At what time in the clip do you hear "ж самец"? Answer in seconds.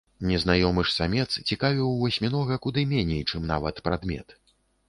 0.87-1.25